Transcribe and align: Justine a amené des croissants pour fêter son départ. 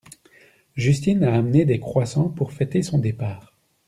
Justine 0.73 1.23
a 1.23 1.35
amené 1.35 1.63
des 1.63 1.79
croissants 1.79 2.27
pour 2.31 2.53
fêter 2.53 2.81
son 2.81 2.97
départ. 2.97 3.53